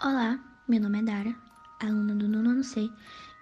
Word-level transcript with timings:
Olá, 0.00 0.38
meu 0.68 0.80
nome 0.80 1.00
é 1.00 1.02
Dara, 1.02 1.34
aluna 1.80 2.14
do 2.14 2.28
nono 2.28 2.50
ano 2.50 2.62
C. 2.62 2.88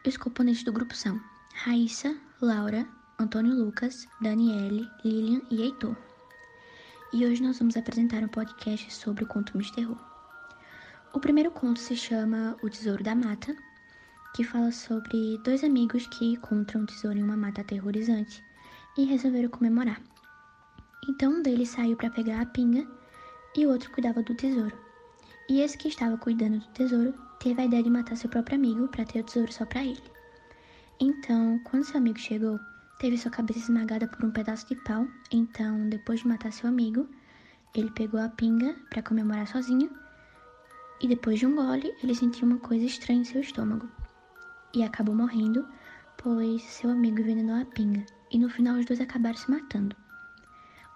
E 0.03 0.09
os 0.09 0.17
componentes 0.17 0.65
do 0.65 0.73
grupo 0.73 0.97
são 0.97 1.21
Raíssa, 1.55 2.17
Laura, 2.41 2.89
Antônio 3.19 3.55
Lucas, 3.55 4.09
Daniele, 4.23 4.89
Lilian 5.05 5.43
e 5.51 5.61
Heitor. 5.61 5.95
E 7.13 7.27
hoje 7.27 7.43
nós 7.43 7.59
vamos 7.59 7.77
apresentar 7.77 8.25
um 8.25 8.29
podcast 8.29 8.91
sobre 8.95 9.25
o 9.25 9.27
conto 9.27 9.59
de 9.59 9.71
terror. 9.71 9.99
O 11.13 11.21
primeiro 11.21 11.51
conto 11.51 11.79
se 11.79 11.95
chama 11.95 12.57
O 12.63 12.71
Tesouro 12.71 13.05
da 13.05 13.15
Mata, 13.15 13.55
que 14.35 14.43
fala 14.43 14.73
sobre 14.73 15.37
dois 15.45 15.63
amigos 15.63 16.07
que 16.07 16.33
encontram 16.33 16.81
um 16.81 16.87
tesouro 16.87 17.19
em 17.19 17.23
uma 17.23 17.37
mata 17.37 17.61
aterrorizante 17.61 18.43
e 18.97 19.05
resolveram 19.05 19.51
comemorar. 19.51 20.01
Então 21.07 21.33
um 21.33 21.43
deles 21.43 21.69
saiu 21.69 21.99
para 21.99 22.09
pegar 22.09 22.41
a 22.41 22.47
pinga 22.47 22.89
e 23.55 23.67
o 23.67 23.69
outro 23.69 23.91
cuidava 23.91 24.23
do 24.23 24.35
tesouro. 24.35 24.86
E 25.49 25.61
esse 25.61 25.79
que 25.79 25.89
estava 25.89 26.17
cuidando 26.19 26.59
do 26.59 26.67
tesouro 26.69 27.15
teve 27.39 27.61
a 27.61 27.65
ideia 27.65 27.83
de 27.83 27.91
matar 27.91 28.17
seu 28.17 28.29
próprio 28.29 28.57
amigo 28.57 28.89
para 28.89 29.05
ter 29.05 29.21
o 29.21 29.25
tesouro 29.25 29.53
só 29.53 29.65
para 29.65 29.85
ele. 29.85 30.03
Então, 30.99 31.61
quando 31.65 31.85
seu 31.85 31.99
amigo 31.99 32.19
chegou, 32.19 32.59
teve 32.99 33.17
sua 33.17 33.31
cabeça 33.31 33.61
esmagada 33.61 34.09
por 34.09 34.25
um 34.25 34.31
pedaço 34.31 34.67
de 34.67 34.75
pau. 34.77 35.07
Então, 35.31 35.89
depois 35.89 36.21
de 36.21 36.29
matar 36.29 36.53
seu 36.53 36.69
amigo, 36.69 37.09
ele 37.75 37.91
pegou 37.91 38.19
a 38.19 38.29
pinga 38.29 38.75
para 38.91 39.03
comemorar 39.03 39.47
sozinho. 39.47 39.91
E 41.01 41.07
depois 41.07 41.39
de 41.39 41.47
um 41.47 41.55
gole, 41.55 41.95
ele 42.03 42.15
sentiu 42.15 42.47
uma 42.47 42.59
coisa 42.59 42.87
estranha 42.87 43.21
em 43.21 43.25
seu 43.25 43.41
estômago. 43.41 43.89
E 44.75 44.83
acabou 44.83 45.15
morrendo, 45.15 45.69
pois 46.17 46.63
seu 46.63 46.91
amigo 46.91 47.21
envenenou 47.21 47.61
a 47.61 47.65
pinga. 47.67 48.05
E 48.33 48.39
no 48.39 48.49
final, 48.49 48.77
os 48.79 48.87
dois 48.87 49.01
acabaram 49.01 49.37
se 49.37 49.51
matando. 49.51 49.95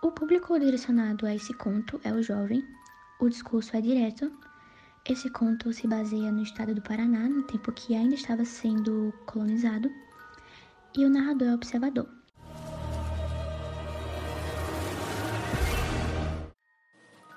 O 0.02 0.10
público 0.10 0.58
direcionado 0.58 1.26
a 1.26 1.34
esse 1.34 1.52
conto 1.52 2.00
é 2.02 2.10
o 2.10 2.22
jovem, 2.22 2.66
o 3.20 3.28
discurso 3.28 3.76
é 3.76 3.80
direto. 3.80 4.32
Esse 5.08 5.30
conto 5.30 5.72
se 5.72 5.86
baseia 5.86 6.32
no 6.32 6.42
estado 6.42 6.74
do 6.74 6.82
Paraná, 6.82 7.28
no 7.28 7.42
tempo 7.42 7.72
que 7.72 7.94
ainda 7.94 8.14
estava 8.14 8.44
sendo 8.44 9.12
colonizado, 9.26 9.90
e 10.96 11.04
o 11.04 11.10
narrador 11.10 11.48
é 11.48 11.54
observador. 11.54 12.08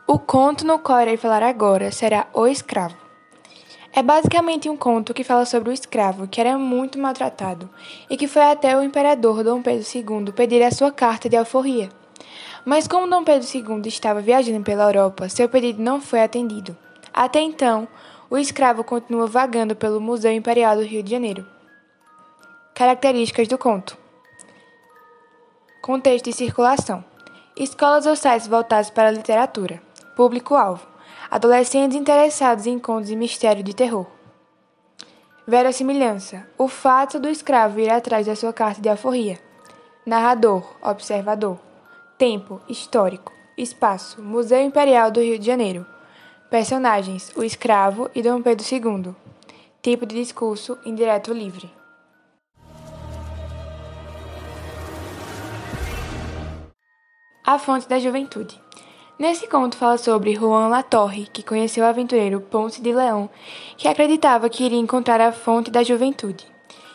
O 0.08 0.20
conto 0.20 0.66
no 0.66 0.80
qual 0.80 1.02
irei 1.02 1.18
falar 1.18 1.44
agora 1.44 1.92
será 1.92 2.28
O 2.34 2.46
Escravo. 2.48 2.98
É 3.96 4.02
basicamente 4.02 4.70
um 4.70 4.76
conto 4.76 5.14
que 5.14 5.24
fala 5.24 5.46
sobre 5.46 5.70
o 5.70 5.74
escravo 5.74 6.28
que 6.28 6.42
era 6.42 6.58
muito 6.58 6.98
maltratado 6.98 7.70
e 8.10 8.18
que 8.18 8.28
foi 8.28 8.42
até 8.42 8.76
o 8.76 8.82
imperador 8.82 9.44
Dom 9.44 9.62
Pedro 9.62 9.86
II 9.88 10.34
pedir 10.34 10.64
a 10.64 10.72
sua 10.72 10.92
carta 10.92 11.30
de 11.30 11.38
alforria. 11.38 11.90
Mas 12.66 12.88
como 12.88 13.10
Dom 13.10 13.24
Pedro 13.24 13.48
II 13.54 13.82
estava 13.88 14.22
viajando 14.22 14.64
pela 14.64 14.86
Europa, 14.86 15.28
seu 15.28 15.50
pedido 15.50 15.82
não 15.82 16.00
foi 16.00 16.22
atendido. 16.22 16.78
Até 17.14 17.42
então, 17.42 17.88
o 18.30 18.38
escravo 18.38 18.84
continua 18.84 19.28
vagando 19.28 19.76
pelo 19.76 20.00
Museu 20.00 20.32
Imperial 20.32 20.76
do 20.76 20.84
Rio 20.84 21.04
de 21.04 21.12
Janeiro. 21.12 21.46
Características 22.74 23.48
do 23.48 23.58
conto: 23.58 23.98
Contexto 25.82 26.30
e 26.30 26.34
circulação: 26.34 27.04
Escolas 27.58 28.06
ou 28.06 28.16
sites 28.16 28.48
voltados 28.48 28.90
para 28.90 29.10
a 29.10 29.12
literatura. 29.12 29.82
Público-alvo: 30.16 30.88
Adolescentes 31.30 31.98
interessados 31.98 32.66
em 32.66 32.80
contos 32.80 33.10
e 33.12 33.16
mistério 33.16 33.62
de 33.62 33.76
terror. 33.76 34.08
Verossimilhança: 35.46 36.48
O 36.58 36.70
fato 36.70 37.20
do 37.20 37.28
escravo 37.28 37.82
ir 37.82 37.92
atrás 37.92 38.26
da 38.26 38.36
sua 38.36 38.54
carta 38.54 38.82
de 38.82 38.88
alforria. 38.88 39.38
Narrador: 40.06 40.64
Observador. 40.82 41.73
Tempo 42.26 42.62
histórico. 42.70 43.34
Espaço: 43.58 44.22
Museu 44.22 44.62
Imperial 44.62 45.12
do 45.12 45.20
Rio 45.20 45.38
de 45.38 45.46
Janeiro. 45.46 45.86
Personagens: 46.50 47.34
o 47.36 47.44
escravo 47.44 48.10
e 48.16 48.22
Dom 48.22 48.42
Pedro 48.42 48.66
II. 48.66 49.14
Tipo 49.82 50.06
de 50.06 50.16
discurso: 50.16 50.78
indireto 50.86 51.34
livre. 51.34 51.70
A 57.46 57.60
fonte 57.60 57.90
da 57.90 58.00
juventude. 58.00 58.58
Nesse 59.20 59.46
conto 59.46 59.76
fala 59.76 59.98
sobre 59.98 60.34
Juan 60.34 60.70
Latorre, 60.70 61.28
que 61.28 61.44
conheceu 61.44 61.84
o 61.84 61.88
aventureiro 61.88 62.40
Ponce 62.40 62.82
de 62.82 62.94
Leão, 62.94 63.30
que 63.76 63.90
acreditava 63.90 64.48
que 64.48 64.64
iria 64.64 64.80
encontrar 64.80 65.20
a 65.20 65.34
fonte 65.34 65.70
da 65.70 65.84
juventude, 65.84 66.48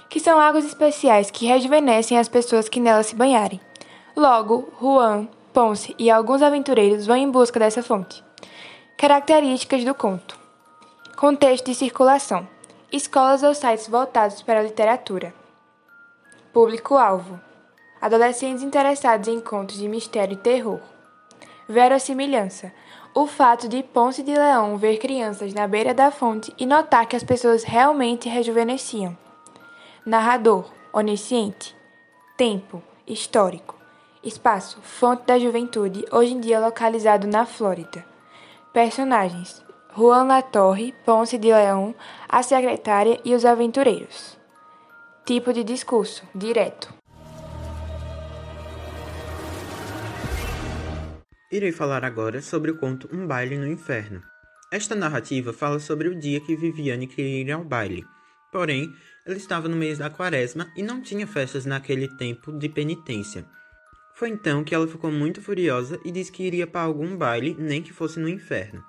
que 0.08 0.20
são 0.20 0.40
águas 0.40 0.64
especiais 0.64 1.30
que 1.30 1.44
rejuvenescem 1.44 2.16
as 2.16 2.30
pessoas 2.30 2.66
que 2.66 2.80
nelas 2.80 3.08
se 3.08 3.14
banharem. 3.14 3.60
Logo, 4.18 4.68
Juan, 4.80 5.28
Ponce 5.52 5.94
e 5.96 6.10
alguns 6.10 6.42
aventureiros 6.42 7.06
vão 7.06 7.14
em 7.14 7.30
busca 7.30 7.60
dessa 7.60 7.84
fonte. 7.84 8.24
Características 8.96 9.84
do 9.84 9.94
conto: 9.94 10.36
Contexto 11.16 11.66
de 11.66 11.74
circulação: 11.76 12.44
Escolas 12.90 13.44
ou 13.44 13.54
sites 13.54 13.86
voltados 13.86 14.42
para 14.42 14.58
a 14.58 14.62
literatura. 14.64 15.32
Público-alvo: 16.52 17.38
Adolescentes 18.00 18.64
interessados 18.64 19.28
em 19.28 19.38
contos 19.38 19.76
de 19.76 19.86
mistério 19.86 20.34
e 20.34 20.36
terror. 20.36 20.80
Verossimilhança: 21.68 22.72
O 23.14 23.24
fato 23.24 23.68
de 23.68 23.84
Ponce 23.84 24.24
de 24.24 24.34
Leão 24.34 24.76
ver 24.76 24.98
crianças 24.98 25.54
na 25.54 25.68
beira 25.68 25.94
da 25.94 26.10
fonte 26.10 26.52
e 26.58 26.66
notar 26.66 27.06
que 27.06 27.14
as 27.14 27.22
pessoas 27.22 27.62
realmente 27.62 28.28
rejuvenesciam. 28.28 29.16
Narrador: 30.04 30.68
Onisciente. 30.92 31.76
Tempo: 32.36 32.82
Histórico. 33.06 33.77
Espaço: 34.22 34.80
Fonte 34.82 35.26
da 35.26 35.38
Juventude, 35.38 36.04
hoje 36.10 36.32
em 36.32 36.40
dia 36.40 36.60
localizado 36.60 37.26
na 37.26 37.46
Flórida. 37.46 38.04
Personagens: 38.72 39.64
Juan 39.96 40.24
Latorre, 40.24 40.94
Ponce 41.04 41.38
de 41.38 41.48
Leão, 41.48 41.94
a 42.28 42.42
secretária 42.42 43.20
e 43.24 43.34
os 43.34 43.44
aventureiros. 43.44 44.36
Tipo 45.24 45.52
de 45.52 45.62
discurso: 45.62 46.24
direto. 46.34 46.92
Irei 51.50 51.72
falar 51.72 52.04
agora 52.04 52.42
sobre 52.42 52.70
o 52.70 52.76
conto 52.76 53.08
Um 53.12 53.26
Baile 53.26 53.56
no 53.56 53.66
Inferno. 53.66 54.22
Esta 54.70 54.94
narrativa 54.94 55.52
fala 55.52 55.78
sobre 55.78 56.08
o 56.08 56.18
dia 56.18 56.40
que 56.40 56.54
Viviane 56.54 57.06
queria 57.06 57.40
ir 57.40 57.50
ao 57.50 57.64
baile. 57.64 58.04
Porém, 58.52 58.92
ela 59.26 59.36
estava 59.36 59.66
no 59.68 59.76
mês 59.76 59.98
da 59.98 60.10
quaresma 60.10 60.70
e 60.76 60.82
não 60.82 61.00
tinha 61.00 61.26
festas 61.26 61.64
naquele 61.64 62.08
tempo 62.16 62.52
de 62.52 62.68
penitência. 62.68 63.46
Foi 64.18 64.30
então 64.30 64.64
que 64.64 64.74
ela 64.74 64.88
ficou 64.88 65.12
muito 65.12 65.40
furiosa 65.40 66.00
e 66.04 66.10
disse 66.10 66.32
que 66.32 66.42
iria 66.42 66.66
para 66.66 66.80
algum 66.80 67.16
baile, 67.16 67.54
nem 67.56 67.80
que 67.80 67.92
fosse 67.92 68.18
no 68.18 68.28
inferno. 68.28 68.82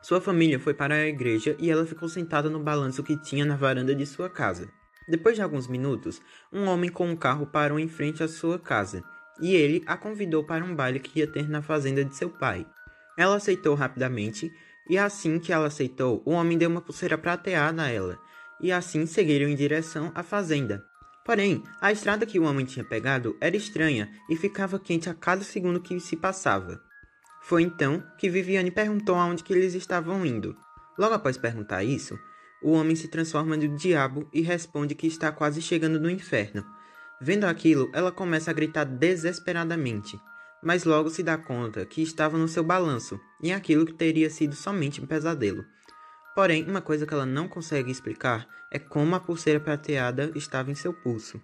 Sua 0.00 0.22
família 0.22 0.58
foi 0.58 0.72
para 0.72 0.94
a 0.94 1.06
igreja 1.06 1.54
e 1.58 1.70
ela 1.70 1.84
ficou 1.84 2.08
sentada 2.08 2.48
no 2.48 2.58
balanço 2.58 3.02
que 3.02 3.20
tinha 3.20 3.44
na 3.44 3.56
varanda 3.56 3.94
de 3.94 4.06
sua 4.06 4.30
casa. 4.30 4.70
Depois 5.06 5.36
de 5.36 5.42
alguns 5.42 5.68
minutos, 5.68 6.22
um 6.50 6.64
homem 6.64 6.88
com 6.88 7.06
um 7.06 7.14
carro 7.14 7.46
parou 7.46 7.78
em 7.78 7.88
frente 7.88 8.22
à 8.22 8.28
sua 8.28 8.58
casa 8.58 9.04
e 9.38 9.54
ele 9.54 9.84
a 9.86 9.98
convidou 9.98 10.44
para 10.44 10.64
um 10.64 10.74
baile 10.74 10.98
que 10.98 11.18
ia 11.18 11.26
ter 11.26 11.46
na 11.46 11.60
fazenda 11.60 12.02
de 12.02 12.16
seu 12.16 12.30
pai. 12.30 12.66
Ela 13.18 13.36
aceitou 13.36 13.74
rapidamente 13.74 14.50
e 14.88 14.96
assim 14.96 15.38
que 15.38 15.52
ela 15.52 15.66
aceitou, 15.66 16.22
o 16.24 16.30
homem 16.30 16.56
deu 16.56 16.70
uma 16.70 16.80
pulseira 16.80 17.18
prateada 17.18 17.82
a 17.82 17.90
ela 17.90 18.18
e 18.58 18.72
assim 18.72 19.04
seguiram 19.04 19.46
em 19.46 19.54
direção 19.54 20.10
à 20.14 20.22
fazenda. 20.22 20.82
Porém, 21.30 21.62
a 21.80 21.92
estrada 21.92 22.26
que 22.26 22.40
o 22.40 22.42
homem 22.42 22.66
tinha 22.66 22.84
pegado 22.84 23.36
era 23.40 23.56
estranha 23.56 24.10
e 24.28 24.34
ficava 24.34 24.80
quente 24.80 25.08
a 25.08 25.14
cada 25.14 25.44
segundo 25.44 25.80
que 25.80 26.00
se 26.00 26.16
passava. 26.16 26.82
Foi 27.40 27.62
então 27.62 28.02
que 28.18 28.28
Viviane 28.28 28.72
perguntou 28.72 29.14
aonde 29.14 29.44
que 29.44 29.52
eles 29.52 29.74
estavam 29.74 30.26
indo. 30.26 30.56
Logo 30.98 31.14
após 31.14 31.36
perguntar 31.38 31.84
isso, 31.84 32.18
o 32.60 32.72
homem 32.72 32.96
se 32.96 33.06
transforma 33.06 33.56
no 33.56 33.76
diabo 33.76 34.28
e 34.34 34.40
responde 34.40 34.96
que 34.96 35.06
está 35.06 35.30
quase 35.30 35.62
chegando 35.62 36.00
no 36.00 36.10
inferno. 36.10 36.66
Vendo 37.22 37.44
aquilo, 37.44 37.88
ela 37.94 38.10
começa 38.10 38.50
a 38.50 38.54
gritar 38.54 38.82
desesperadamente, 38.82 40.18
mas 40.60 40.82
logo 40.82 41.10
se 41.10 41.22
dá 41.22 41.38
conta 41.38 41.86
que 41.86 42.02
estava 42.02 42.36
no 42.36 42.48
seu 42.48 42.64
balanço 42.64 43.20
e 43.40 43.52
aquilo 43.52 43.86
que 43.86 43.94
teria 43.94 44.30
sido 44.30 44.56
somente 44.56 45.00
um 45.00 45.06
pesadelo. 45.06 45.64
Porém, 46.34 46.68
uma 46.68 46.80
coisa 46.80 47.06
que 47.06 47.12
ela 47.12 47.26
não 47.26 47.48
consegue 47.48 47.90
explicar 47.90 48.48
é 48.70 48.78
como 48.78 49.14
a 49.14 49.20
pulseira 49.20 49.58
prateada 49.58 50.30
estava 50.34 50.70
em 50.70 50.74
seu 50.74 50.92
pulso. 50.92 51.40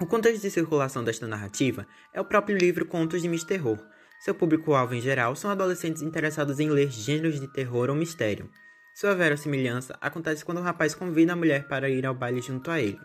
O 0.00 0.06
contexto 0.06 0.42
de 0.42 0.50
circulação 0.50 1.02
desta 1.02 1.26
narrativa 1.26 1.86
é 2.12 2.20
o 2.20 2.24
próprio 2.24 2.56
livro 2.56 2.86
Contos 2.86 3.22
de 3.22 3.28
Misterror. 3.28 3.78
Seu 4.20 4.34
público-alvo 4.34 4.94
em 4.94 5.00
geral 5.00 5.34
são 5.34 5.50
adolescentes 5.50 6.02
interessados 6.02 6.60
em 6.60 6.68
ler 6.68 6.90
gêneros 6.90 7.40
de 7.40 7.48
terror 7.48 7.90
ou 7.90 7.96
mistério. 7.96 8.50
Sua 8.94 9.14
verossimilhança 9.14 9.96
acontece 10.00 10.44
quando 10.44 10.58
o 10.58 10.62
rapaz 10.62 10.94
convida 10.94 11.32
a 11.32 11.36
mulher 11.36 11.66
para 11.66 11.88
ir 11.88 12.06
ao 12.06 12.14
baile 12.14 12.40
junto 12.40 12.70
a 12.70 12.80
ele. 12.80 13.00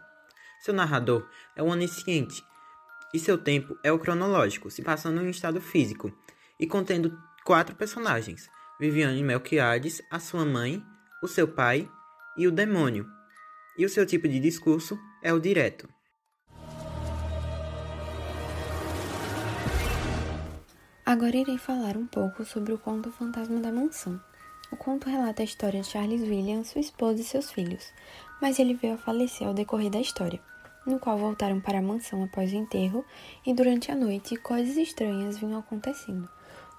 Seu 0.62 0.74
narrador 0.74 1.28
é 1.56 1.64
o 1.64 1.68
onisciente, 1.68 2.44
e 3.14 3.20
seu 3.20 3.38
tempo 3.38 3.78
é 3.84 3.92
o 3.92 4.00
cronológico, 4.00 4.70
se 4.70 4.82
passando 4.82 5.22
em 5.22 5.30
estado 5.30 5.60
físico, 5.60 6.12
e 6.60 6.68
contendo 6.68 7.18
quatro 7.44 7.76
personagens: 7.76 8.50
Viviane 8.80 9.24
Melquiades, 9.24 10.02
a 10.10 10.20
sua 10.20 10.46
mãe, 10.46 10.84
o 11.22 11.28
seu 11.28 11.48
pai 11.48 11.88
e 12.36 12.48
o 12.48 12.52
demônio. 12.52 13.06
E 13.78 13.86
o 13.86 13.90
seu 13.90 14.06
tipo 14.06 14.28
de 14.28 14.40
discurso 14.40 14.98
é 15.22 15.32
o 15.32 15.40
direto. 15.40 15.88
Agora 21.06 21.38
irei 21.38 21.58
falar 21.60 21.96
um 21.96 22.08
pouco 22.08 22.44
sobre 22.44 22.74
o 22.74 22.80
conto 22.80 23.12
Fantasma 23.12 23.60
da 23.60 23.72
Mansão. 23.72 24.20
O 24.72 24.78
conto 24.78 25.10
relata 25.10 25.44
a 25.44 25.46
história 25.46 25.82
de 25.82 25.88
Charles 25.88 26.22
William, 26.22 26.64
sua 26.64 26.82
esposa 26.82 27.22
e 27.22 27.24
seus 27.24 27.52
filhos, 27.52 27.94
mas 28.42 28.58
ele 28.58 28.74
veio 28.74 28.96
a 28.96 28.98
falecer 28.98 29.46
ao 29.46 29.54
decorrer 29.54 29.92
da 29.92 30.00
história, 30.00 30.40
no 30.88 30.98
qual 31.00 31.18
voltaram 31.18 31.60
para 31.60 31.80
a 31.80 31.82
mansão 31.82 32.24
após 32.24 32.52
o 32.52 32.56
enterro 32.56 33.06
e 33.46 33.54
durante 33.54 33.92
a 33.92 33.96
noite 33.96 34.38
coisas 34.38 34.78
estranhas 34.78 35.38
vinham 35.38 35.60
acontecendo, 35.60 36.28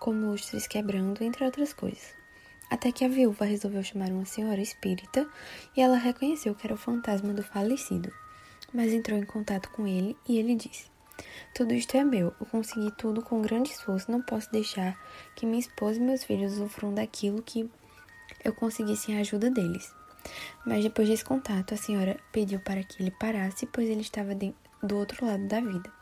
como 0.01 0.31
lustres 0.31 0.67
quebrando, 0.67 1.23
entre 1.23 1.45
outras 1.45 1.73
coisas. 1.73 2.22
Até 2.73 2.91
que 2.91 3.05
a 3.05 3.09
viúva 3.09 3.45
resolveu 3.45 3.83
chamar 3.85 4.09
uma 4.09 4.25
senhora 4.25 4.59
espírita 4.59 5.29
e 5.77 5.83
ela 5.83 5.99
reconheceu 5.99 6.55
que 6.55 6.67
era 6.67 6.73
o 6.73 6.79
fantasma 6.79 7.35
do 7.35 7.43
falecido, 7.43 8.11
mas 8.73 8.95
entrou 8.95 9.19
em 9.19 9.27
contato 9.27 9.69
com 9.73 9.87
ele 9.87 10.17
e 10.27 10.39
ele 10.39 10.55
disse: 10.55 10.91
tudo 11.55 11.75
isto 11.75 11.95
é 11.99 12.03
meu. 12.03 12.35
Eu 12.41 12.47
consegui 12.47 12.91
tudo 12.93 13.21
com 13.21 13.43
grande 13.43 13.69
esforço. 13.69 14.11
Não 14.11 14.23
posso 14.23 14.51
deixar 14.51 14.99
que 15.37 15.45
minha 15.45 15.61
esposa 15.61 15.99
e 15.99 16.03
meus 16.03 16.25
filhos 16.25 16.55
sofram 16.55 16.95
daquilo 16.95 17.43
que 17.43 17.71
eu 18.43 18.55
consegui 18.55 18.97
sem 18.97 19.19
a 19.19 19.21
ajuda 19.21 19.51
deles. 19.51 19.95
Mas 20.65 20.83
depois 20.83 21.11
desse 21.11 21.27
contato, 21.27 21.75
a 21.75 21.77
senhora 21.77 22.19
pediu 22.33 22.59
para 22.59 22.83
que 22.83 23.03
ele 23.03 23.11
parasse, 23.11 23.67
pois 23.67 23.87
ele 23.87 24.01
estava 24.01 24.35
do 24.35 24.97
outro 24.97 25.27
lado 25.27 25.47
da 25.47 25.61
vida. 25.61 25.93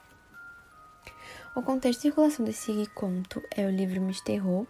O 1.56 1.62
contexto 1.62 1.98
de 1.98 2.02
circulação 2.02 2.44
desse 2.44 2.86
conto 2.94 3.42
é 3.56 3.66
o 3.66 3.70
livro 3.70 4.00
Misterrou. 4.00 4.68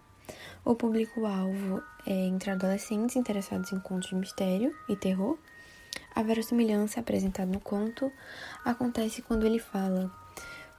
O 0.65 0.75
público-alvo 0.75 1.83
é 2.07 2.27
entre 2.27 2.51
adolescentes 2.51 3.17
interessados 3.17 3.73
em 3.73 3.81
contos 3.81 4.11
de 4.11 4.15
mistério 4.15 4.75
e 4.89 4.97
terror. 4.97 5.39
A 6.15 6.23
verossimilhança 6.23 7.01
apresentada 7.01 7.51
no 7.51 7.61
conto 7.61 8.13
acontece 8.65 9.23
quando 9.23 9.47
ele 9.47 9.59
fala 9.59 10.11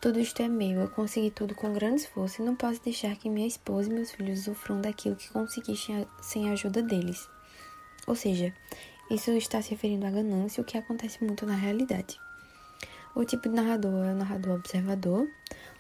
tudo 0.01 0.19
isto 0.19 0.41
é 0.41 0.47
meu, 0.47 0.81
eu 0.81 0.89
consegui 0.89 1.29
tudo 1.29 1.53
com 1.53 1.71
grande 1.73 2.01
esforço 2.01 2.41
e 2.41 2.45
não 2.45 2.55
posso 2.55 2.81
deixar 2.83 3.15
que 3.15 3.29
minha 3.29 3.45
esposa 3.45 3.87
e 3.87 3.93
meus 3.93 4.09
filhos 4.09 4.45
sofram 4.45 4.81
daquilo 4.81 5.15
que 5.15 5.29
consegui 5.29 5.75
sem 6.23 6.49
a 6.49 6.53
ajuda 6.53 6.81
deles. 6.81 7.29
Ou 8.07 8.15
seja, 8.15 8.51
isso 9.11 9.29
está 9.29 9.61
se 9.61 9.69
referindo 9.69 10.07
à 10.07 10.09
ganância, 10.09 10.59
o 10.59 10.65
que 10.65 10.75
acontece 10.75 11.23
muito 11.23 11.45
na 11.45 11.53
realidade. 11.53 12.19
O 13.13 13.23
tipo 13.23 13.47
de 13.47 13.53
narrador 13.53 14.07
é 14.07 14.11
o 14.11 14.15
narrador 14.15 14.55
observador, 14.55 15.29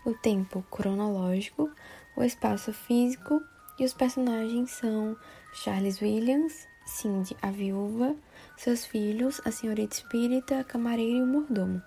o 0.05 0.13
tempo 0.13 0.63
cronológico, 0.69 1.71
o 2.15 2.23
espaço 2.23 2.71
físico 2.71 3.41
e 3.81 3.83
os 3.83 3.95
personagens 3.95 4.69
são 4.69 5.17
Charles 5.51 5.99
Williams, 6.03 6.67
Cindy, 6.85 7.35
a 7.41 7.49
viúva, 7.49 8.15
seus 8.55 8.85
filhos, 8.85 9.41
a 9.43 9.51
senhorita 9.51 9.95
espírita, 9.95 10.59
a 10.59 10.63
camareira 10.63 11.17
e 11.17 11.21
o 11.23 11.25
mordomo. 11.25 11.81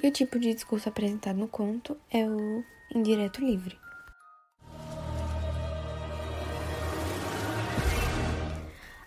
E 0.00 0.06
o 0.06 0.12
tipo 0.12 0.38
de 0.38 0.52
discurso 0.52 0.90
apresentado 0.90 1.38
no 1.38 1.48
conto 1.48 1.96
é 2.10 2.26
o 2.28 2.62
indireto 2.94 3.40
livre. 3.40 3.78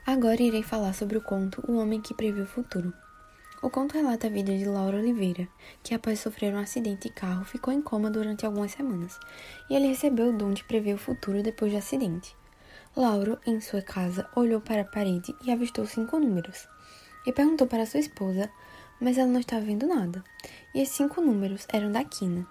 Agora 0.07 0.41
irei 0.41 0.63
falar 0.63 0.93
sobre 0.93 1.19
o 1.19 1.21
conto 1.21 1.63
O 1.67 1.77
Homem 1.77 2.01
que 2.01 2.15
Previu 2.15 2.45
o 2.45 2.47
Futuro. 2.47 2.91
O 3.61 3.69
conto 3.69 3.93
relata 3.93 4.27
a 4.27 4.29
vida 4.29 4.57
de 4.57 4.65
Laura 4.65 4.97
Oliveira, 4.97 5.47
que 5.83 5.93
após 5.93 6.19
sofrer 6.19 6.53
um 6.53 6.59
acidente 6.59 7.09
de 7.09 7.13
carro 7.13 7.43
ficou 7.43 7.73
em 7.73 7.81
coma 7.81 8.09
durante 8.09 8.45
algumas 8.45 8.71
semanas, 8.71 9.19
e 9.69 9.75
ele 9.75 9.87
recebeu 9.87 10.29
o 10.29 10.37
dom 10.37 10.51
de 10.51 10.63
prever 10.63 10.93
o 10.93 10.99
futuro 10.99 11.43
depois 11.43 11.71
do 11.71 11.77
acidente. 11.77 12.35
Lauro, 12.95 13.37
em 13.45 13.59
sua 13.59 13.81
casa, 13.81 14.29
olhou 14.35 14.61
para 14.61 14.81
a 14.81 14.85
parede 14.85 15.35
e 15.43 15.51
avistou 15.51 15.85
cinco 15.85 16.17
números, 16.19 16.67
e 17.25 17.33
perguntou 17.33 17.67
para 17.67 17.85
sua 17.85 17.99
esposa 17.99 18.49
mas 18.99 19.17
ela 19.17 19.27
não 19.31 19.39
estava 19.39 19.65
vendo 19.65 19.87
nada. 19.87 20.23
E 20.73 20.81
esses 20.81 20.95
cinco 20.95 21.21
números 21.21 21.65
eram 21.71 21.91
da 21.91 22.03
quina. 22.03 22.45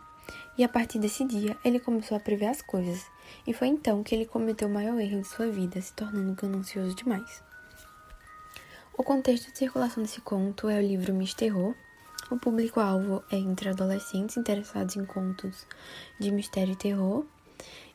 E 0.56 0.64
a 0.64 0.68
partir 0.68 0.98
desse 0.98 1.24
dia, 1.24 1.56
ele 1.64 1.78
começou 1.78 2.16
a 2.16 2.20
prever 2.20 2.46
as 2.46 2.62
coisas, 2.62 3.06
e 3.46 3.52
foi 3.52 3.68
então 3.68 4.02
que 4.02 4.14
ele 4.14 4.26
cometeu 4.26 4.68
o 4.68 4.70
maior 4.70 4.98
erro 4.98 5.20
de 5.20 5.28
sua 5.28 5.48
vida, 5.48 5.80
se 5.80 5.92
tornando 5.94 6.34
ganancioso 6.34 6.94
demais. 6.94 7.42
O 8.98 9.04
contexto 9.04 9.52
de 9.52 9.58
circulação 9.58 10.02
desse 10.02 10.20
conto 10.20 10.68
é 10.68 10.76
o 10.76 10.82
livro 10.82 11.14
Misterrou. 11.14 11.72
O 12.32 12.36
público-alvo 12.36 13.22
é 13.30 13.36
entre 13.36 13.68
adolescentes 13.68 14.36
interessados 14.36 14.96
em 14.96 15.04
contos 15.06 15.66
de 16.18 16.32
mistério 16.32 16.72
e 16.72 16.76
terror, 16.76 17.24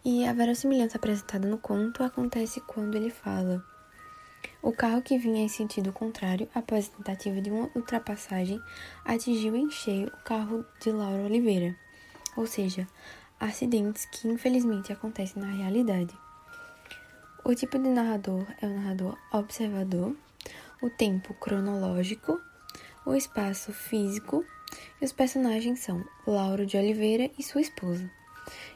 e 0.06 0.26
a 0.26 0.32
verossimilhança 0.32 0.98
apresentada 0.98 1.46
no 1.46 1.58
conto 1.58 2.04
acontece 2.04 2.62
quando 2.62 2.96
ele 2.96 3.10
fala 3.10 3.62
o 4.62 4.72
carro 4.72 5.02
que 5.02 5.18
vinha 5.18 5.44
em 5.44 5.50
sentido 5.50 5.92
contrário, 5.92 6.48
após 6.56 6.88
a 6.88 6.98
tentativa 6.98 7.42
de 7.42 7.52
uma 7.52 7.70
ultrapassagem, 7.76 8.62
atingiu 9.04 9.58
em 9.58 9.70
cheio 9.70 10.08
o 10.08 10.24
carro 10.24 10.66
de 10.80 10.90
Laura 10.90 11.24
Oliveira. 11.24 11.76
Ou 12.38 12.48
seja, 12.48 12.88
acidentes 13.38 14.06
que 14.06 14.26
infelizmente 14.26 14.94
acontecem 14.94 15.44
na 15.44 15.52
realidade. 15.52 16.18
O 17.44 17.54
tipo 17.54 17.78
de 17.78 17.90
narrador 17.90 18.46
é 18.62 18.66
o 18.66 18.74
narrador 18.74 19.18
observador, 19.34 20.16
o 20.84 20.90
tempo 20.90 21.34
cronológico, 21.36 22.42
o 23.06 23.16
espaço 23.16 23.72
físico 23.72 24.46
e 25.02 25.06
os 25.06 25.14
personagens 25.14 25.80
são 25.80 26.04
Lauro 26.28 26.66
de 26.66 26.76
Oliveira 26.76 27.32
e 27.40 27.42
sua 27.42 27.62
esposa. 27.62 28.12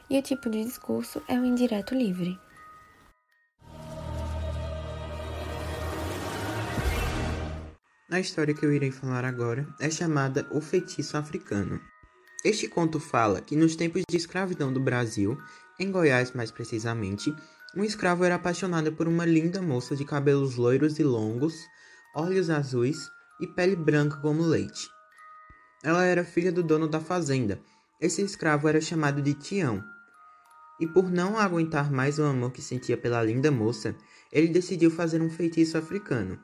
E 0.08 0.18
o 0.18 0.22
tipo 0.22 0.48
de 0.48 0.64
discurso 0.64 1.22
é 1.28 1.38
o 1.38 1.44
indireto 1.44 1.94
livre. 1.94 2.40
A 8.10 8.18
história 8.18 8.54
que 8.54 8.64
eu 8.64 8.72
irei 8.72 8.90
falar 8.90 9.26
agora 9.26 9.68
é 9.78 9.90
chamada 9.90 10.48
O 10.50 10.62
Feitiço 10.62 11.18
Africano. 11.18 11.78
Este 12.42 12.68
conto 12.68 12.98
fala 12.98 13.42
que 13.42 13.54
nos 13.54 13.76
tempos 13.76 14.02
de 14.08 14.16
escravidão 14.16 14.72
do 14.72 14.80
Brasil, 14.80 15.36
em 15.78 15.92
Goiás 15.92 16.32
mais 16.32 16.50
precisamente, 16.50 17.30
um 17.76 17.84
escravo 17.84 18.24
era 18.24 18.36
apaixonado 18.36 18.92
por 18.92 19.06
uma 19.06 19.26
linda 19.26 19.60
moça 19.60 19.94
de 19.94 20.06
cabelos 20.06 20.56
loiros 20.56 20.98
e 20.98 21.02
longos, 21.02 21.68
olhos 22.18 22.50
azuis 22.50 23.08
e 23.40 23.46
pele 23.46 23.76
branca 23.76 24.16
como 24.16 24.42
leite. 24.42 24.90
Ela 25.84 26.04
era 26.04 26.24
filha 26.24 26.50
do 26.50 26.64
dono 26.64 26.88
da 26.88 26.98
fazenda. 26.98 27.60
Esse 28.00 28.22
escravo 28.22 28.66
era 28.68 28.80
chamado 28.80 29.22
de 29.22 29.34
Tião. 29.34 29.82
E 30.80 30.86
por 30.86 31.08
não 31.10 31.38
aguentar 31.38 31.92
mais 31.92 32.18
o 32.18 32.24
amor 32.24 32.50
que 32.50 32.60
sentia 32.60 32.96
pela 32.96 33.22
linda 33.22 33.50
moça, 33.52 33.94
ele 34.32 34.48
decidiu 34.48 34.90
fazer 34.90 35.22
um 35.22 35.30
feitiço 35.30 35.78
africano 35.78 36.38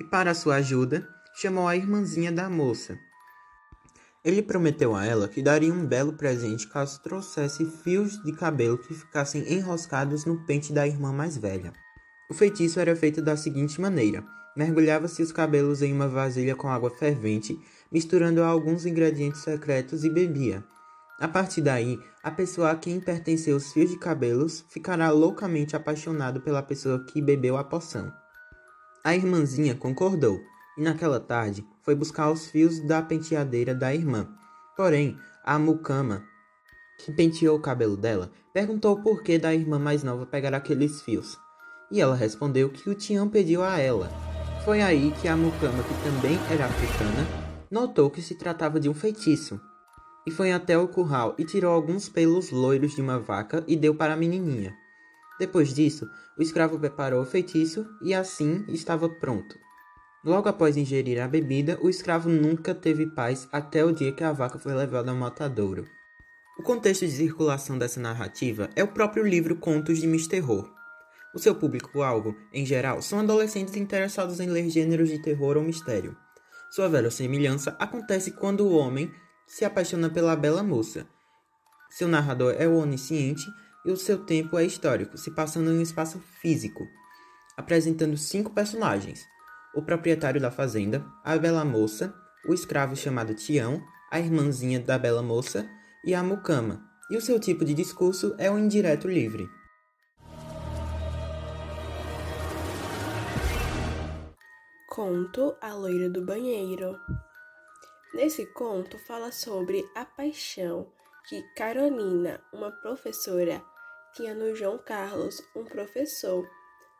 e, 0.00 0.04
para 0.04 0.34
sua 0.34 0.56
ajuda, 0.56 1.08
chamou 1.34 1.66
a 1.66 1.76
irmãzinha 1.76 2.30
da 2.30 2.48
moça. 2.48 2.96
Ele 4.24 4.42
prometeu 4.42 4.94
a 4.94 5.04
ela 5.04 5.28
que 5.28 5.42
daria 5.42 5.72
um 5.72 5.86
belo 5.86 6.12
presente 6.12 6.68
caso 6.68 7.00
trouxesse 7.02 7.64
fios 7.64 8.22
de 8.22 8.32
cabelo 8.32 8.78
que 8.78 8.94
ficassem 8.94 9.52
enroscados 9.52 10.24
no 10.24 10.44
pente 10.46 10.72
da 10.72 10.86
irmã 10.86 11.12
mais 11.12 11.36
velha. 11.36 11.72
O 12.30 12.34
feitiço 12.34 12.78
era 12.78 12.94
feito 12.94 13.22
da 13.22 13.36
seguinte 13.36 13.80
maneira: 13.80 14.24
mergulhava-se 14.56 15.22
os 15.22 15.32
cabelos 15.32 15.82
em 15.82 15.92
uma 15.92 16.08
vasilha 16.08 16.56
com 16.56 16.68
água 16.68 16.90
fervente, 16.90 17.58
misturando 17.90 18.42
alguns 18.42 18.86
ingredientes 18.86 19.42
secretos 19.42 20.04
e 20.04 20.10
bebia. 20.10 20.64
A 21.20 21.28
partir 21.28 21.60
daí, 21.60 21.98
a 22.22 22.30
pessoa 22.30 22.70
a 22.70 22.76
quem 22.76 22.98
pertenceu 22.98 23.56
os 23.56 23.72
fios 23.72 23.90
de 23.90 23.98
cabelos 23.98 24.64
ficará 24.68 25.10
loucamente 25.10 25.76
apaixonado 25.76 26.40
pela 26.40 26.62
pessoa 26.62 27.04
que 27.04 27.20
bebeu 27.20 27.56
a 27.56 27.64
poção. 27.64 28.10
A 29.04 29.14
irmãzinha 29.14 29.74
concordou 29.74 30.40
e 30.78 30.82
naquela 30.82 31.20
tarde 31.20 31.64
foi 31.82 31.94
buscar 31.94 32.30
os 32.30 32.46
fios 32.46 32.80
da 32.86 33.02
penteadeira 33.02 33.74
da 33.74 33.94
irmã. 33.94 34.28
Porém, 34.76 35.18
a 35.44 35.58
mucama, 35.58 36.24
que 36.98 37.12
penteou 37.12 37.58
o 37.58 37.62
cabelo 37.62 37.96
dela, 37.96 38.30
perguntou 38.52 39.02
por 39.02 39.22
que 39.22 39.38
da 39.38 39.54
irmã 39.54 39.78
mais 39.78 40.02
nova 40.02 40.24
pegar 40.24 40.54
aqueles 40.54 41.02
fios. 41.02 41.38
E 41.90 42.00
ela 42.00 42.14
respondeu 42.14 42.70
que 42.70 42.88
o 42.88 42.94
Tião 42.94 43.28
pediu 43.28 43.62
a 43.62 43.78
ela. 43.78 44.29
Foi 44.64 44.82
aí 44.82 45.10
que 45.22 45.26
a 45.26 45.34
mucama, 45.34 45.82
que 45.82 45.94
também 46.04 46.38
era 46.50 46.66
africana, 46.66 47.26
notou 47.70 48.10
que 48.10 48.20
se 48.20 48.34
tratava 48.34 48.78
de 48.78 48.90
um 48.90 48.94
feitiço. 48.94 49.58
E 50.26 50.30
foi 50.30 50.52
até 50.52 50.76
o 50.76 50.86
curral 50.86 51.34
e 51.38 51.44
tirou 51.44 51.72
alguns 51.72 52.10
pelos 52.10 52.50
loiros 52.50 52.94
de 52.94 53.00
uma 53.00 53.18
vaca 53.18 53.64
e 53.66 53.74
deu 53.74 53.94
para 53.94 54.12
a 54.12 54.16
menininha. 54.16 54.76
Depois 55.38 55.72
disso, 55.72 56.06
o 56.38 56.42
escravo 56.42 56.78
preparou 56.78 57.22
o 57.22 57.26
feitiço 57.26 57.86
e 58.02 58.12
assim 58.12 58.62
estava 58.68 59.08
pronto. 59.08 59.58
Logo 60.22 60.46
após 60.46 60.76
ingerir 60.76 61.22
a 61.22 61.26
bebida, 61.26 61.78
o 61.80 61.88
escravo 61.88 62.28
nunca 62.28 62.74
teve 62.74 63.06
paz 63.06 63.48
até 63.50 63.82
o 63.82 63.92
dia 63.92 64.12
que 64.12 64.22
a 64.22 64.32
vaca 64.32 64.58
foi 64.58 64.74
levada 64.74 65.10
ao 65.10 65.16
matadouro. 65.16 65.88
O 66.58 66.62
contexto 66.62 67.06
de 67.06 67.12
circulação 67.12 67.78
dessa 67.78 67.98
narrativa 67.98 68.68
é 68.76 68.84
o 68.84 68.88
próprio 68.88 69.26
livro 69.26 69.56
Contos 69.56 69.98
de 69.98 70.06
Misterror. 70.06 70.79
O 71.34 71.38
seu 71.38 71.54
público-alvo, 71.54 72.36
em 72.52 72.66
geral, 72.66 73.00
são 73.00 73.20
adolescentes 73.20 73.76
interessados 73.76 74.40
em 74.40 74.48
ler 74.48 74.68
gêneros 74.68 75.08
de 75.08 75.22
terror 75.22 75.56
ou 75.56 75.62
mistério. 75.62 76.16
Sua 76.70 76.88
verossimilhança 76.88 77.76
acontece 77.78 78.32
quando 78.32 78.66
o 78.66 78.76
homem 78.76 79.12
se 79.46 79.64
apaixona 79.64 80.10
pela 80.10 80.36
bela 80.36 80.62
moça. 80.62 81.06
Seu 81.90 82.08
narrador 82.08 82.54
é 82.58 82.66
o 82.66 82.78
onisciente 82.78 83.44
e 83.84 83.90
o 83.90 83.96
seu 83.96 84.18
tempo 84.24 84.58
é 84.58 84.64
histórico, 84.64 85.18
se 85.18 85.30
passando 85.32 85.70
em 85.70 85.78
um 85.78 85.82
espaço 85.82 86.20
físico, 86.40 86.86
apresentando 87.56 88.16
cinco 88.16 88.50
personagens: 88.52 89.24
o 89.74 89.82
proprietário 89.82 90.40
da 90.40 90.50
fazenda, 90.50 91.04
a 91.24 91.36
bela 91.36 91.64
moça, 91.64 92.14
o 92.48 92.54
escravo 92.54 92.96
chamado 92.96 93.34
Tião, 93.34 93.82
a 94.10 94.18
irmãzinha 94.18 94.80
da 94.80 94.98
bela 94.98 95.22
moça 95.22 95.68
e 96.04 96.14
a 96.14 96.22
mucama. 96.22 96.82
E 97.10 97.16
o 97.16 97.20
seu 97.20 97.40
tipo 97.40 97.64
de 97.64 97.74
discurso 97.74 98.34
é 98.38 98.50
o 98.50 98.58
indireto 98.58 99.08
livre. 99.08 99.48
Conto 104.90 105.56
A 105.60 105.72
Loira 105.72 106.10
do 106.10 106.20
Banheiro. 106.20 106.98
Nesse 108.12 108.44
conto 108.46 108.98
fala 108.98 109.30
sobre 109.30 109.88
a 109.94 110.04
paixão 110.04 110.92
que 111.28 111.40
Carolina, 111.54 112.42
uma 112.52 112.72
professora, 112.72 113.64
tinha 114.12 114.34
no 114.34 114.52
João 114.52 114.78
Carlos, 114.78 115.40
um 115.54 115.64
professor, 115.64 116.44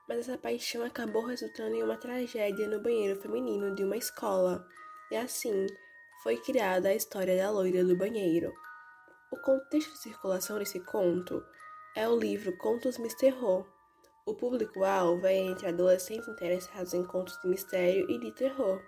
mas 0.08 0.20
essa 0.20 0.38
paixão 0.38 0.84
acabou 0.84 1.26
resultando 1.26 1.74
em 1.74 1.82
uma 1.82 1.96
tragédia 1.96 2.68
no 2.68 2.80
banheiro 2.80 3.20
feminino 3.20 3.74
de 3.74 3.82
uma 3.82 3.96
escola, 3.96 4.64
e 5.10 5.16
assim 5.16 5.66
foi 6.22 6.36
criada 6.36 6.90
a 6.90 6.94
história 6.94 7.36
da 7.36 7.50
loira 7.50 7.84
do 7.84 7.98
banheiro. 7.98 8.52
O 9.32 9.36
contexto 9.38 9.90
de 9.94 9.98
circulação 9.98 10.60
desse 10.60 10.78
conto 10.78 11.44
é 11.96 12.08
o 12.08 12.16
livro 12.16 12.56
Contos 12.56 12.98
Misterro, 12.98 13.66
o 14.26 14.34
público-alvo 14.34 15.26
é 15.26 15.36
entre 15.36 15.68
adolescentes 15.68 16.28
interessados 16.28 16.94
em 16.94 17.04
contos 17.04 17.38
de 17.40 17.48
mistério 17.48 18.10
e 18.10 18.18
de 18.18 18.32
terror. 18.32 18.82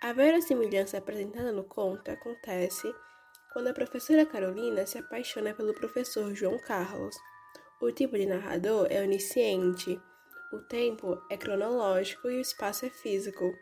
A 0.00 0.12
verossimilhança 0.12 0.98
apresentada 0.98 1.50
no 1.50 1.64
conto 1.64 2.10
acontece 2.10 2.94
quando 3.52 3.68
a 3.68 3.74
professora 3.74 4.26
Carolina 4.26 4.86
se 4.86 4.98
apaixona 4.98 5.54
pelo 5.54 5.74
professor 5.74 6.34
João 6.34 6.58
Carlos. 6.58 7.16
O 7.80 7.90
tipo 7.90 8.16
de 8.16 8.26
narrador 8.26 8.86
é 8.90 9.02
onisciente, 9.02 10.00
o 10.52 10.58
tempo 10.60 11.20
é 11.30 11.36
cronológico 11.36 12.30
e 12.30 12.38
o 12.38 12.40
espaço 12.40 12.86
é 12.86 12.90
físico. 12.90 13.56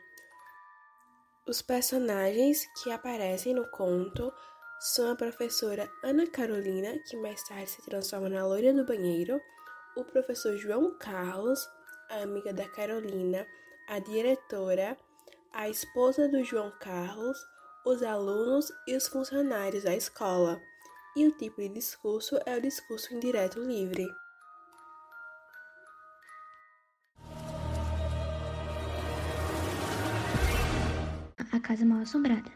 Os 1.49 1.63
personagens 1.63 2.67
que 2.83 2.91
aparecem 2.91 3.55
no 3.55 3.69
conto 3.71 4.33
são 4.81 5.11
a 5.11 5.17
professora 5.17 5.91
Ana 6.03 6.27
Carolina, 6.27 6.99
que 7.09 7.17
mais 7.17 7.43
tarde 7.45 7.71
se 7.71 7.83
transforma 7.83 8.29
na 8.29 8.47
loira 8.47 8.73
do 8.75 8.85
banheiro, 8.85 9.41
o 9.97 10.05
professor 10.05 10.55
João 10.59 10.95
Carlos, 10.99 11.67
a 12.11 12.23
amiga 12.23 12.53
da 12.53 12.69
Carolina, 12.69 13.47
a 13.89 13.99
diretora, 13.99 14.97
a 15.53 15.71
esposa 15.71 16.29
do 16.29 16.45
João 16.45 16.71
Carlos, 16.79 17.39
os 17.85 18.03
alunos 18.03 18.71
e 18.87 18.95
os 18.95 19.09
funcionários 19.09 19.85
da 19.85 19.97
escola. 19.97 20.61
E 21.17 21.27
o 21.27 21.33
tipo 21.33 21.63
de 21.63 21.71
discurso 21.71 22.39
é 22.45 22.59
o 22.59 22.61
discurso 22.61 23.15
indireto 23.15 23.59
livre. 23.59 24.07
A 31.51 31.61
Casa 31.61 31.87
Mal 31.87 32.03
Assombrada. 32.03 32.53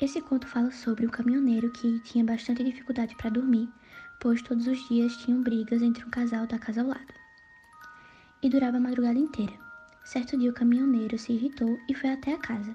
Esse 0.00 0.20
conto 0.20 0.46
fala 0.46 0.70
sobre 0.70 1.06
um 1.06 1.10
caminhoneiro 1.10 1.72
que 1.72 1.98
tinha 2.04 2.24
bastante 2.24 2.62
dificuldade 2.62 3.16
para 3.16 3.30
dormir 3.30 3.68
pois 4.20 4.42
todos 4.42 4.66
os 4.66 4.88
dias 4.88 5.16
tinham 5.16 5.42
brigas 5.42 5.82
entre 5.82 6.04
um 6.04 6.10
casal 6.10 6.46
da 6.46 6.58
casa 6.58 6.80
ao 6.80 6.88
lado. 6.88 7.14
E 8.42 8.48
durava 8.48 8.76
a 8.76 8.80
madrugada 8.80 9.18
inteira. 9.18 9.52
Certo 10.04 10.38
dia 10.38 10.50
o 10.50 10.54
caminhoneiro 10.54 11.18
se 11.18 11.32
irritou 11.32 11.78
e 11.88 11.94
foi 11.94 12.10
até 12.10 12.32
a 12.32 12.38
casa. 12.38 12.74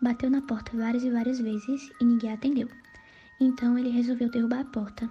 Bateu 0.00 0.30
na 0.30 0.42
porta 0.42 0.76
várias 0.76 1.04
e 1.04 1.10
várias 1.10 1.38
vezes 1.40 1.90
e 2.00 2.04
ninguém 2.04 2.32
atendeu. 2.32 2.68
Então 3.40 3.78
ele 3.78 3.90
resolveu 3.90 4.30
derrubar 4.30 4.60
a 4.60 4.64
porta. 4.64 5.08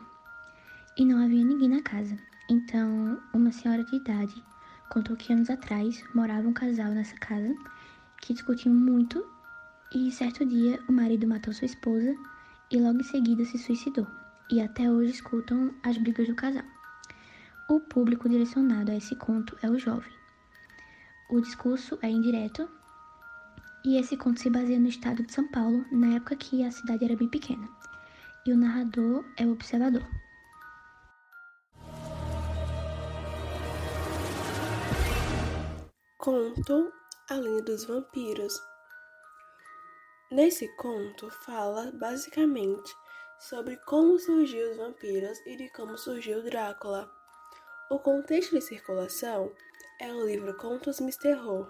E 0.98 1.06
não 1.06 1.24
havia 1.24 1.44
ninguém 1.44 1.70
na 1.70 1.82
casa. 1.82 2.18
Então, 2.50 3.20
uma 3.34 3.52
senhora 3.52 3.84
de 3.84 3.96
idade 3.96 4.44
contou 4.90 5.16
que 5.16 5.32
anos 5.32 5.50
atrás 5.50 6.04
morava 6.14 6.48
um 6.48 6.54
casal 6.54 6.92
nessa 6.92 7.16
casa 7.16 7.56
que 8.22 8.34
discutiam 8.34 8.74
muito 8.76 9.26
e 9.94 10.12
certo 10.12 10.46
dia 10.46 10.80
o 10.88 10.92
marido 10.92 11.28
matou 11.28 11.54
sua 11.54 11.66
esposa 11.66 12.16
e 12.70 12.78
logo 12.78 13.00
em 13.00 13.04
seguida 13.04 13.46
se 13.46 13.58
suicidou 13.58 14.08
e 14.50 14.62
até 14.62 14.90
hoje 14.90 15.12
escutam 15.12 15.74
as 15.84 15.98
brigas 15.98 16.28
do 16.28 16.36
casal. 16.36 16.66
O 17.70 17.80
público 17.80 18.28
direcionado 18.28 18.92
a 18.92 18.96
esse 18.96 19.16
conto 19.16 19.58
é 19.62 19.70
o 19.70 19.80
jovem. 19.80 20.12
O 21.30 21.40
discurso 21.40 21.98
é 22.02 22.10
indireto 22.10 22.70
e 23.86 23.98
esse 23.98 24.16
conto 24.16 24.40
se 24.40 24.50
baseia 24.50 24.80
no 24.80 24.88
estado 24.88 25.24
de 25.24 25.34
São 25.34 25.48
Paulo, 25.50 25.86
na 25.92 26.16
época 26.16 26.36
que 26.36 26.64
a 26.64 26.72
cidade 26.72 27.04
era 27.04 27.16
bem 27.16 27.28
pequena. 27.28 27.68
E 28.46 28.52
o 28.52 28.58
narrador 28.58 29.26
é 29.38 29.46
o 29.46 29.52
observador. 29.52 30.06
Conto 36.18 36.92
A 37.30 37.36
Linha 37.36 37.62
dos 37.64 37.86
Vampiros. 37.86 38.58
Nesse 40.32 40.68
conto 40.78 41.30
fala 41.30 41.92
basicamente 42.00 42.94
sobre 43.40 43.78
como 43.78 44.20
surgiu 44.20 44.72
os 44.72 44.78
vampiros 44.78 45.40
e 45.46 45.56
de 45.58 45.70
como 45.70 45.98
surgiu 45.98 46.44
Drácula. 46.44 47.12
O 47.90 48.00
contexto 48.00 48.56
de 48.56 48.62
circulação 48.62 49.52
é 50.00 50.12
o 50.14 50.26
livro 50.26 50.56
Contos 50.58 51.00
Misterro. 51.00 51.68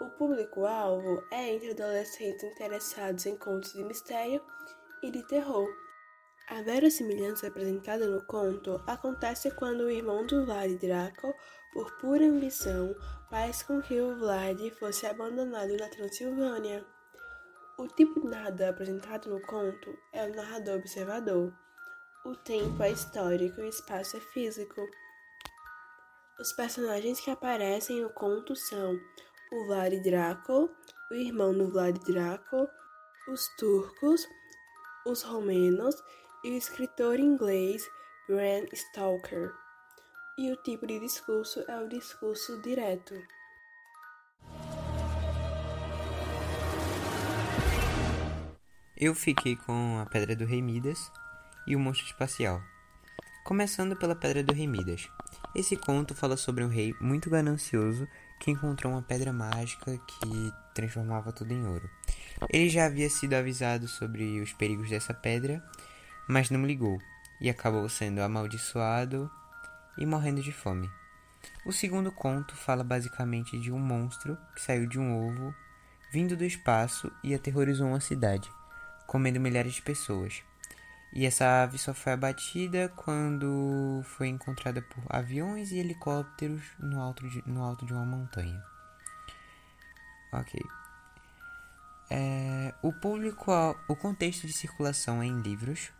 O 0.00 0.10
público-alvo 0.10 1.22
é 1.30 1.54
entre 1.54 1.70
adolescentes 1.70 2.44
interessados 2.44 3.24
em 3.26 3.36
contos 3.36 3.72
de 3.72 3.82
mistério 3.84 4.42
e 5.02 5.10
de 5.10 5.26
terror. 5.26 5.66
A 6.48 6.62
verossimilhança 6.62 7.48
apresentada 7.48 8.06
no 8.06 8.24
conto 8.26 8.80
acontece 8.86 9.50
quando 9.52 9.80
o 9.80 9.90
irmão 9.90 10.24
do 10.26 10.44
Vlad 10.44 10.78
Draco, 10.78 11.34
por 11.72 11.90
pura 11.98 12.24
ambição, 12.24 12.94
faz 13.28 13.62
com 13.62 13.80
que 13.80 14.00
o 14.00 14.16
Vlad 14.16 14.60
fosse 14.78 15.06
abandonado 15.06 15.76
na 15.76 15.88
Transilvânia. 15.88 16.84
O 17.78 17.86
tipo 17.88 18.18
de 18.20 18.28
narrador 18.28 18.68
apresentado 18.68 19.28
no 19.28 19.38
conto 19.42 19.98
é 20.10 20.24
o 20.24 20.34
narrador 20.34 20.76
observador. 20.76 21.52
O 22.24 22.34
tempo 22.34 22.82
é 22.82 22.90
histórico 22.90 23.60
e 23.60 23.64
o 23.64 23.68
espaço 23.68 24.16
é 24.16 24.20
físico. 24.20 24.80
Os 26.40 26.54
personagens 26.54 27.20
que 27.20 27.30
aparecem 27.30 28.00
no 28.00 28.08
conto 28.08 28.56
são 28.56 28.98
o 29.52 29.66
Vlad 29.66 29.92
Draco, 30.02 30.70
o 31.10 31.14
irmão 31.14 31.52
do 31.52 31.70
Vlad 31.70 31.98
Draco, 31.98 32.66
os 33.28 33.46
turcos, 33.58 34.26
os 35.06 35.22
romenos 35.22 35.94
e 36.44 36.52
o 36.52 36.56
escritor 36.56 37.20
inglês 37.20 37.86
Bram 38.26 38.66
Stoker. 38.74 39.52
E 40.38 40.50
o 40.50 40.56
tipo 40.62 40.86
de 40.86 40.98
discurso 40.98 41.62
é 41.68 41.78
o 41.78 41.88
discurso 41.88 42.58
direto. 42.62 43.14
Eu 48.98 49.14
fiquei 49.14 49.56
com 49.56 49.98
a 50.00 50.06
Pedra 50.06 50.34
do 50.34 50.46
Rei 50.46 50.62
Midas 50.62 51.12
e 51.66 51.76
o 51.76 51.78
Monstro 51.78 52.06
Espacial. 52.06 52.62
Começando 53.44 53.94
pela 53.94 54.16
Pedra 54.16 54.42
do 54.42 54.54
Rei 54.54 54.66
Midas. 54.66 55.06
Esse 55.54 55.76
conto 55.76 56.14
fala 56.14 56.34
sobre 56.34 56.64
um 56.64 56.68
rei 56.68 56.94
muito 56.98 57.28
ganancioso 57.28 58.08
que 58.40 58.50
encontrou 58.50 58.94
uma 58.94 59.02
pedra 59.02 59.34
mágica 59.34 59.98
que 59.98 60.50
transformava 60.74 61.30
tudo 61.30 61.52
em 61.52 61.66
ouro. 61.66 61.90
Ele 62.48 62.70
já 62.70 62.86
havia 62.86 63.10
sido 63.10 63.34
avisado 63.34 63.86
sobre 63.86 64.40
os 64.40 64.54
perigos 64.54 64.88
dessa 64.88 65.12
pedra, 65.12 65.62
mas 66.26 66.48
não 66.48 66.64
ligou 66.64 66.98
e 67.38 67.50
acabou 67.50 67.86
sendo 67.90 68.22
amaldiçoado 68.22 69.30
e 69.98 70.06
morrendo 70.06 70.40
de 70.40 70.52
fome. 70.52 70.90
O 71.66 71.72
segundo 71.72 72.10
conto 72.10 72.56
fala 72.56 72.82
basicamente 72.82 73.60
de 73.60 73.70
um 73.70 73.78
monstro 73.78 74.38
que 74.54 74.62
saiu 74.62 74.88
de 74.88 74.98
um 74.98 75.28
ovo, 75.28 75.54
vindo 76.10 76.34
do 76.34 76.44
espaço 76.46 77.12
e 77.22 77.34
aterrorizou 77.34 77.88
uma 77.88 78.00
cidade 78.00 78.50
comendo 79.06 79.40
milhares 79.40 79.74
de 79.74 79.82
pessoas. 79.82 80.42
E 81.12 81.24
essa 81.24 81.62
ave 81.62 81.78
só 81.78 81.94
foi 81.94 82.12
abatida 82.12 82.92
quando 82.94 84.02
foi 84.04 84.28
encontrada 84.28 84.82
por 84.82 85.02
aviões 85.08 85.72
e 85.72 85.78
helicópteros 85.78 86.62
no 86.78 87.00
alto 87.00 87.26
de, 87.28 87.42
no 87.46 87.62
alto 87.62 87.86
de 87.86 87.92
uma 87.92 88.04
montanha. 88.04 88.62
Ok. 90.32 90.60
É, 92.10 92.74
o 92.82 92.92
público, 92.92 93.50
o 93.88 93.96
contexto 93.96 94.46
de 94.46 94.52
circulação 94.52 95.22
é 95.22 95.26
em 95.26 95.40
livros. 95.40 95.90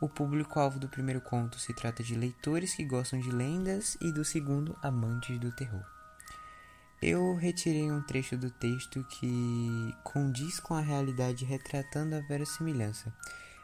O 0.00 0.08
público-alvo 0.08 0.78
do 0.78 0.88
primeiro 0.88 1.20
conto 1.20 1.58
se 1.58 1.74
trata 1.74 2.02
de 2.02 2.14
leitores 2.14 2.74
que 2.74 2.84
gostam 2.84 3.18
de 3.18 3.30
lendas 3.30 3.96
e 4.00 4.12
do 4.12 4.24
segundo, 4.24 4.76
amantes 4.82 5.38
do 5.38 5.52
terror. 5.52 5.97
Eu 7.00 7.36
retirei 7.36 7.90
um 7.92 8.02
trecho 8.02 8.36
do 8.36 8.50
texto 8.50 9.04
que 9.04 9.94
condiz 10.02 10.58
com 10.58 10.74
a 10.74 10.80
realidade 10.80 11.44
retratando 11.44 12.16
a 12.16 12.20
verossimilhança, 12.20 13.14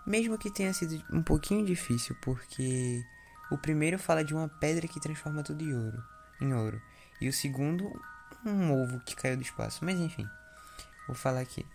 mesmo 0.07 0.39
que 0.39 0.53
tenha 0.53 0.73
sido 0.73 1.03
um 1.13 1.21
pouquinho 1.21 1.67
difícil, 1.67 2.17
porque 2.23 3.05
o 3.51 3.59
primeiro 3.59 3.99
fala 3.99 4.25
de 4.25 4.33
uma 4.33 4.49
pedra 4.49 4.87
que 4.87 5.01
transforma 5.01 5.43
tudo 5.43 5.65
em 5.65 5.75
ouro, 5.75 6.05
em 6.41 6.55
ouro, 6.55 6.81
e 7.21 7.29
o 7.29 7.33
segundo 7.33 7.91
um 8.47 8.73
ovo 8.73 9.01
que 9.01 9.17
caiu 9.17 9.37
do 9.37 9.43
espaço. 9.43 9.85
Mas 9.85 9.99
enfim, 9.99 10.29
vou 11.09 11.17
falar 11.17 11.41
aqui. 11.41 11.67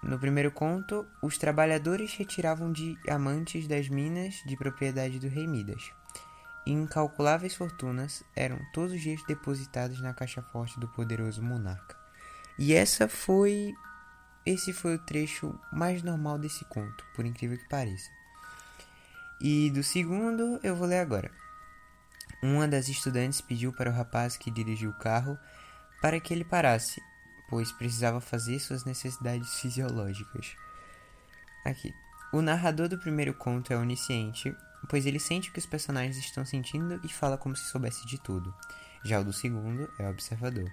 No 0.00 0.16
primeiro 0.16 0.52
conto, 0.52 1.04
os 1.20 1.38
trabalhadores 1.38 2.14
retiravam 2.14 2.72
diamantes 2.72 3.66
das 3.66 3.88
minas 3.88 4.42
de 4.46 4.56
propriedade 4.56 5.18
do 5.18 5.26
rei 5.26 5.48
Midas 5.48 5.97
incalculáveis 6.72 7.54
fortunas 7.54 8.22
eram 8.34 8.58
todos 8.72 8.92
os 8.92 9.00
dias 9.00 9.22
depositadas 9.26 10.00
na 10.00 10.12
caixa 10.12 10.42
forte 10.42 10.78
do 10.78 10.88
poderoso 10.88 11.42
monarca. 11.42 11.96
E 12.58 12.74
essa 12.74 13.08
foi 13.08 13.74
esse 14.44 14.72
foi 14.72 14.94
o 14.94 14.98
trecho 14.98 15.58
mais 15.70 16.02
normal 16.02 16.38
desse 16.38 16.64
conto, 16.64 17.04
por 17.14 17.26
incrível 17.26 17.58
que 17.58 17.68
pareça. 17.68 18.10
E 19.40 19.70
do 19.70 19.82
segundo 19.82 20.58
eu 20.62 20.74
vou 20.74 20.86
ler 20.86 21.00
agora. 21.00 21.30
Uma 22.42 22.66
das 22.66 22.88
estudantes 22.88 23.40
pediu 23.40 23.72
para 23.72 23.90
o 23.90 23.92
rapaz 23.92 24.36
que 24.36 24.50
dirigiu 24.50 24.90
o 24.90 24.98
carro 24.98 25.38
para 26.00 26.20
que 26.20 26.32
ele 26.32 26.44
parasse, 26.44 27.02
pois 27.48 27.72
precisava 27.72 28.20
fazer 28.20 28.58
suas 28.58 28.84
necessidades 28.84 29.54
fisiológicas. 29.54 30.56
Aqui. 31.64 31.94
O 32.32 32.42
narrador 32.42 32.88
do 32.88 32.98
primeiro 32.98 33.32
conto 33.32 33.72
é 33.72 33.76
onisciente, 33.76 34.54
pois 34.88 35.06
ele 35.06 35.18
sente 35.18 35.48
o 35.48 35.52
que 35.52 35.58
os 35.58 35.66
personagens 35.66 36.16
estão 36.16 36.44
sentindo 36.44 37.00
e 37.02 37.08
fala 37.08 37.38
como 37.38 37.56
se 37.56 37.64
soubesse 37.64 38.06
de 38.06 38.18
tudo. 38.18 38.54
Já 39.04 39.20
o 39.20 39.24
do 39.24 39.32
segundo 39.32 39.90
é 39.98 40.08
observador. 40.08 40.70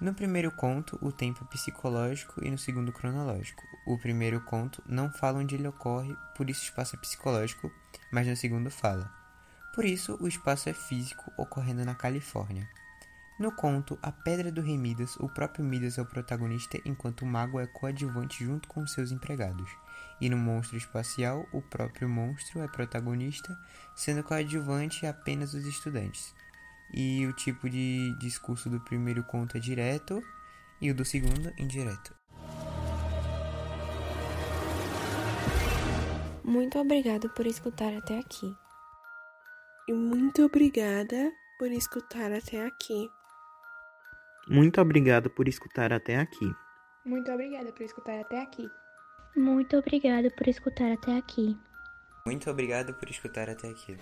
No 0.00 0.14
primeiro 0.14 0.50
conto, 0.50 0.98
o 1.02 1.12
tempo 1.12 1.44
é 1.44 1.46
psicológico 1.48 2.42
e 2.42 2.50
no 2.50 2.56
segundo 2.56 2.90
cronológico. 2.90 3.62
O 3.86 3.98
primeiro 3.98 4.40
conto 4.40 4.82
não 4.86 5.12
fala 5.12 5.38
onde 5.38 5.54
ele 5.54 5.68
ocorre, 5.68 6.16
por 6.36 6.48
isso 6.48 6.62
o 6.62 6.64
espaço 6.64 6.96
é 6.96 6.98
psicológico, 6.98 7.70
mas 8.10 8.26
no 8.26 8.34
segundo 8.34 8.70
fala. 8.70 9.12
Por 9.74 9.84
isso, 9.84 10.16
o 10.20 10.26
espaço 10.26 10.68
é 10.68 10.72
físico, 10.72 11.30
ocorrendo 11.36 11.84
na 11.84 11.94
Califórnia. 11.94 12.68
No 13.38 13.52
conto 13.52 13.98
A 14.02 14.10
Pedra 14.10 14.50
do 14.50 14.60
Rei 14.60 14.76
Midas, 14.76 15.16
o 15.16 15.28
próprio 15.28 15.64
Midas 15.64 15.96
é 15.96 16.02
o 16.02 16.06
protagonista, 16.06 16.80
enquanto 16.84 17.22
o 17.22 17.26
mago 17.26 17.60
é 17.60 17.66
coadjuvante 17.66 18.44
junto 18.44 18.68
com 18.68 18.86
seus 18.86 19.12
empregados. 19.12 19.70
E 20.20 20.28
no 20.28 20.36
Monstro 20.36 20.76
Espacial, 20.76 21.46
o 21.52 21.62
próprio 21.62 22.08
monstro 22.08 22.60
é 22.60 22.68
protagonista, 22.68 23.56
sendo 23.96 24.22
coadjuvante 24.22 25.06
apenas 25.06 25.54
os 25.54 25.64
estudantes. 25.64 26.34
E 26.92 27.26
o 27.26 27.32
tipo 27.32 27.70
de 27.70 28.14
discurso 28.18 28.68
do 28.68 28.80
primeiro 28.80 29.24
conto 29.24 29.56
é 29.56 29.60
direto 29.60 30.22
e 30.80 30.90
o 30.90 30.94
do 30.94 31.04
segundo 31.04 31.52
indireto. 31.58 32.14
Muito 36.44 36.78
obrigado 36.78 37.30
por 37.30 37.46
escutar 37.46 37.94
até 37.94 38.18
aqui. 38.18 38.54
E 39.88 39.92
muito 39.92 40.44
obrigada 40.44 41.32
por 41.58 41.70
escutar 41.70 42.32
até 42.32 42.66
aqui. 42.66 43.08
Muito 44.48 44.80
obrigado 44.80 45.30
por 45.30 45.46
escutar 45.46 45.92
até 45.92 46.16
aqui. 46.16 46.52
Muito 47.04 47.30
obrigada 47.30 47.72
por 47.72 47.82
escutar 47.82 48.18
até 48.18 48.42
aqui. 48.42 48.68
Muito 49.36 49.76
obrigado 49.76 50.30
por 50.30 50.48
escutar 50.48 50.92
até 50.92 51.16
aqui. 51.16 51.56
Muito 52.26 52.50
obrigado 52.50 52.92
por 52.94 53.08
escutar 53.08 53.48
até 53.48 53.68
aqui. 53.68 53.96